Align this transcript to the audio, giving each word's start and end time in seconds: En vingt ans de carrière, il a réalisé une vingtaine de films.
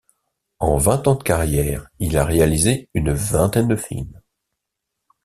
En 0.57 0.77
vingt 0.79 1.05
ans 1.07 1.13
de 1.15 1.21
carrière, 1.23 1.85
il 1.99 2.17
a 2.17 2.25
réalisé 2.25 2.89
une 2.95 3.11
vingtaine 3.13 3.67
de 3.67 3.75
films. 3.75 4.19